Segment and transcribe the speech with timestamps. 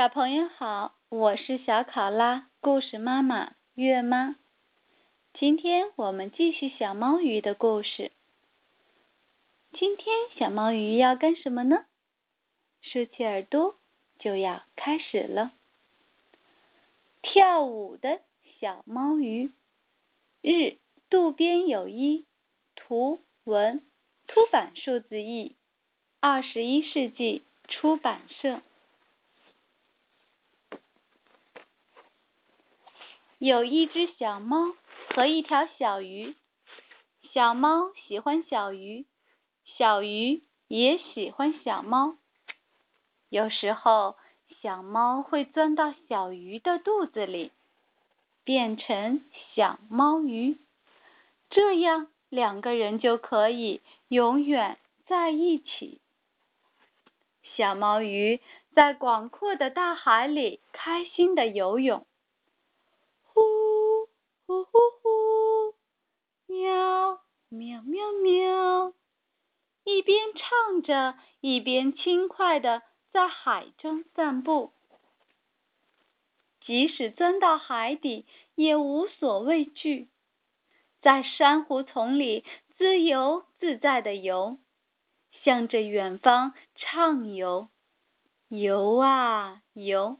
[0.00, 4.36] 小朋友好，我是小考拉故事妈妈月妈。
[5.34, 8.10] 今天我们继续小猫鱼的故事。
[9.74, 11.84] 今天小猫鱼要干什么呢？
[12.80, 13.76] 竖起耳朵，
[14.18, 15.52] 就要开始了。
[17.20, 18.22] 跳舞的
[18.58, 19.52] 小猫鱼，
[20.40, 20.78] 日
[21.10, 22.24] 渡边有一，
[22.74, 23.82] 图文，
[24.28, 25.56] 出版数字译，
[26.20, 28.62] 二十一世纪出版社。
[33.40, 34.74] 有一只小猫
[35.14, 36.36] 和一条小鱼，
[37.32, 39.06] 小猫喜欢小鱼，
[39.64, 42.18] 小鱼也喜欢小猫。
[43.30, 44.16] 有时候，
[44.60, 47.50] 小猫会钻到小鱼的肚子里，
[48.44, 50.58] 变成小猫鱼，
[51.48, 55.98] 这样两个人就可以永远在一起。
[57.56, 58.38] 小猫鱼
[58.74, 62.04] 在广阔的大海里开心的游泳。
[64.50, 65.76] 呼呼呼，
[66.48, 67.20] 喵
[67.50, 68.92] 喵喵喵，
[69.84, 74.72] 一边唱着，一边轻快的在海中散步。
[76.62, 80.08] 即使钻到海底，也无所畏惧，
[81.00, 82.44] 在珊瑚丛里
[82.76, 84.58] 自由自在的游，
[85.44, 87.68] 向着远方畅游，
[88.48, 90.18] 游啊游。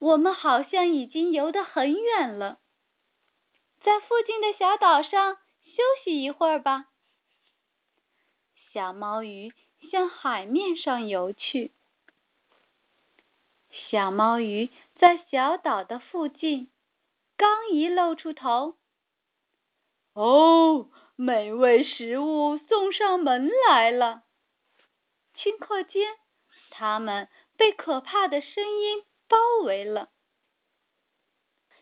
[0.00, 2.58] 我们好像已经游得很远了，
[3.82, 6.86] 在附近的小岛上休息一会儿吧。
[8.72, 9.52] 小猫鱼
[9.90, 11.74] 向海面上游去。
[13.90, 16.70] 小猫鱼在小岛的附近，
[17.36, 18.76] 刚一露出头，
[20.14, 24.22] 哦，美味食物送上门来了！
[25.36, 26.16] 顷刻间，
[26.70, 27.28] 它们
[27.58, 29.04] 被可怕的声音。
[29.30, 30.10] 包围了，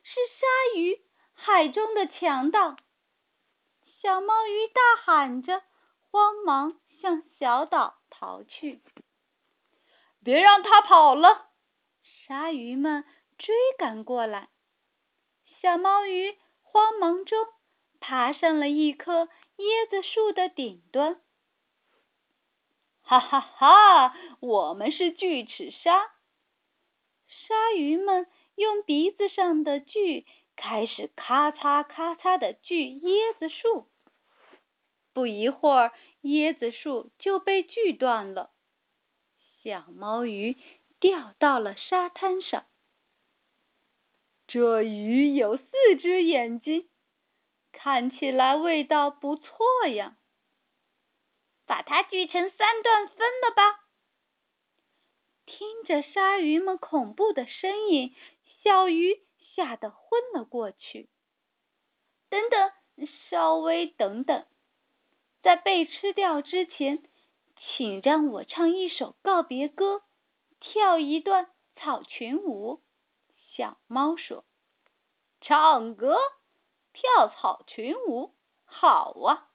[0.02, 2.76] 是鲨鱼，海中的强盗。
[4.02, 5.62] 小猫鱼大喊着，
[6.10, 8.82] 慌忙向小岛逃去。
[10.22, 11.48] 别让它跑了！
[12.02, 13.04] 鲨鱼们
[13.38, 14.50] 追赶过来。
[15.62, 17.46] 小猫鱼慌忙中
[17.98, 19.24] 爬上了一棵
[19.56, 21.20] 椰子树的顶端。
[23.00, 24.14] 哈哈哈！
[24.40, 26.12] 我们是巨齿鲨。
[27.48, 28.26] 鲨鱼们
[28.56, 33.88] 用鼻子上的锯开始咔嚓咔嚓的锯椰子树，
[35.14, 38.50] 不一会儿，椰子树就被锯断了。
[39.62, 40.58] 小猫鱼
[41.00, 42.66] 掉到了沙滩上。
[44.46, 45.64] 这鱼有四
[46.02, 46.90] 只眼睛，
[47.72, 50.18] 看起来味道不错呀。
[51.64, 53.87] 把它锯成三段分了吧。
[55.48, 58.14] 听着鲨鱼们恐怖的声音，
[58.62, 59.22] 小鱼
[59.54, 61.08] 吓得昏了过去。
[62.28, 62.70] 等等，
[63.30, 64.46] 稍微等等，
[65.42, 67.02] 在被吃掉之前，
[67.56, 70.02] 请让我唱一首告别歌，
[70.60, 72.82] 跳一段草裙舞。
[73.56, 74.44] 小猫说
[75.40, 76.18] ：“唱歌，
[76.92, 78.34] 跳草裙舞，
[78.66, 79.48] 好啊！”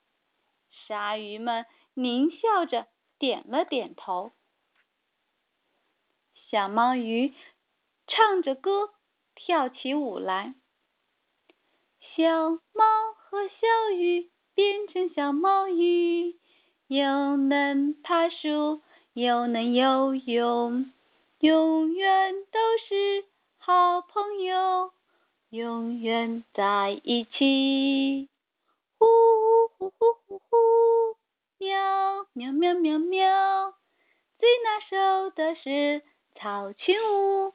[0.88, 2.88] 鲨鱼们狞笑着
[3.20, 4.34] 点了点头。
[6.54, 7.34] 小猫鱼
[8.06, 8.92] 唱着歌，
[9.34, 10.54] 跳起舞来。
[12.16, 16.38] 小猫和小鱼变成小猫鱼，
[16.86, 20.94] 又能爬树，又能游泳，
[21.40, 23.26] 永远都是
[23.58, 24.92] 好朋友，
[25.50, 28.30] 永远在一起。
[29.00, 29.08] 呼
[29.80, 30.58] 呼呼呼呼，
[31.58, 33.74] 喵喵喵喵喵，
[34.38, 36.04] 最拿手的是。
[36.36, 37.54] 草裙舞，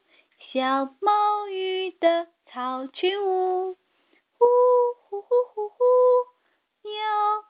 [0.52, 3.76] 小猫鱼的草裙舞，
[4.38, 4.46] 呼
[5.02, 5.84] 呼呼呼呼，
[6.82, 6.92] 喵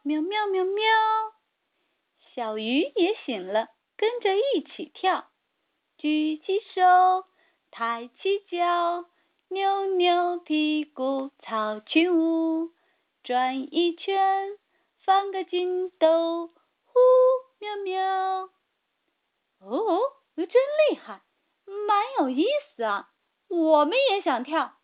[0.02, 0.84] 喵喵喵喵，
[2.34, 5.28] 小鱼也醒了，跟着一起跳，
[5.96, 7.24] 举起手，
[7.70, 9.04] 抬起脚，
[9.48, 12.72] 扭扭屁股，草裙舞，
[13.22, 14.58] 转一圈，
[15.04, 16.48] 翻个筋斗，
[16.86, 16.98] 呼
[17.60, 18.50] 喵喵，
[19.60, 20.00] 哦哦。
[20.46, 21.22] 真厉害，
[21.86, 23.10] 蛮有意思啊！
[23.48, 24.74] 我们也想跳。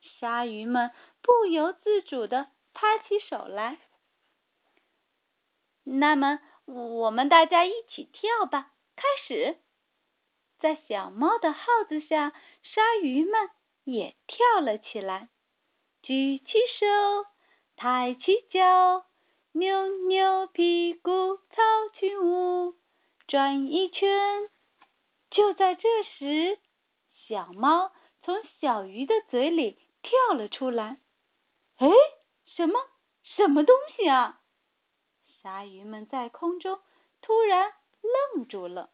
[0.00, 0.92] 鲨鱼们
[1.22, 3.78] 不由自主的拍起手来。
[5.82, 8.72] 那么，我们大家一起跳吧！
[8.96, 9.58] 开始，
[10.60, 13.50] 在小猫的号子下，鲨鱼们
[13.84, 15.28] 也跳了起来。
[16.02, 16.86] 举起手，
[17.76, 19.04] 抬起脚，
[19.52, 21.62] 扭扭屁股，草
[21.94, 22.74] 裙舞，
[23.26, 24.48] 转一圈。
[25.30, 26.58] 就在这时，
[27.28, 27.92] 小猫
[28.22, 31.00] 从小鱼的嘴里跳了出来。
[31.76, 31.88] 哎，
[32.56, 32.80] 什么？
[33.22, 34.40] 什么东西啊？
[35.40, 36.80] 鲨鱼们在空中
[37.22, 37.72] 突然
[38.34, 38.90] 愣住了。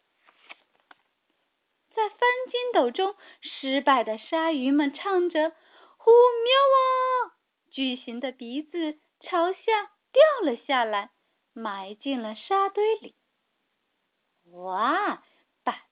[1.94, 2.19] 在翻
[2.50, 5.50] 筋斗中失败的鲨鱼们唱着
[5.97, 7.41] ：“呼喵啊！”
[7.73, 11.11] 巨型的鼻子朝下掉了下来，
[11.55, 13.17] 埋进了沙堆里。
[14.53, 15.25] 哇！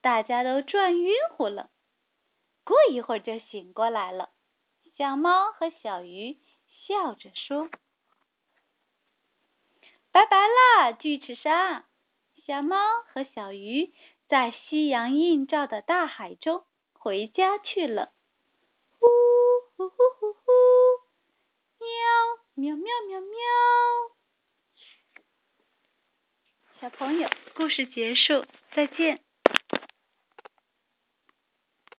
[0.05, 1.71] 大家都转晕乎了。
[2.63, 4.29] 过一会儿就醒过来了。
[4.99, 6.39] 小猫和小鱼
[6.87, 7.71] 笑着说
[10.13, 11.87] ：“拜拜啦，巨齿鲨！”
[12.47, 13.95] 小猫和小鱼
[14.29, 18.13] 在夕阳映照的大海中回家去了。
[18.99, 19.07] 呼
[19.75, 20.53] 呼呼呼呼，
[21.79, 23.39] 喵喵喵喵喵。
[26.79, 29.23] 小朋友，故事结束，再见。